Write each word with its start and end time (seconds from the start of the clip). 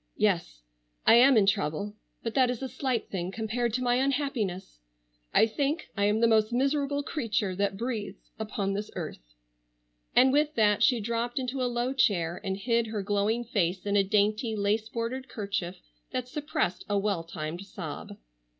"Yes, 0.17 0.63
I 1.05 1.13
am 1.13 1.37
in 1.37 1.45
trouble. 1.45 1.93
But 2.23 2.33
that 2.33 2.49
is 2.49 2.63
a 2.63 2.67
slight 2.67 3.11
thing 3.11 3.31
compared 3.31 3.71
to 3.75 3.83
my 3.83 3.97
unhappiness. 3.97 4.79
I 5.31 5.45
think 5.45 5.89
I 5.95 6.05
am 6.05 6.21
the 6.21 6.27
most 6.27 6.51
miserable 6.51 7.03
creature 7.03 7.55
that 7.57 7.77
breathes 7.77 8.31
upon 8.39 8.73
this 8.73 8.89
earth." 8.95 9.35
And 10.15 10.33
with 10.33 10.55
that 10.55 10.81
she 10.81 11.01
dropped 11.01 11.37
into 11.37 11.61
a 11.61 11.69
low 11.69 11.93
chair 11.93 12.41
and 12.43 12.57
hid 12.57 12.87
her 12.87 13.03
glowing 13.03 13.43
face 13.43 13.85
in 13.85 13.95
a 13.95 14.03
dainty, 14.03 14.55
lace 14.55 14.89
bordered 14.89 15.29
kerchief 15.29 15.79
that 16.09 16.27
suppressed 16.27 16.83
a 16.89 16.97
well 16.97 17.23
timed 17.23 17.63
sob. 17.63 18.17